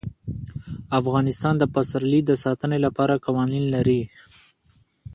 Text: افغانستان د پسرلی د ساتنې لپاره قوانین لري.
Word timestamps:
افغانستان 0.99 1.53
د 1.59 1.63
پسرلی 1.73 2.21
د 2.25 2.31
ساتنې 2.43 2.77
لپاره 2.85 3.21
قوانین 3.25 3.63
لري. 3.75 4.01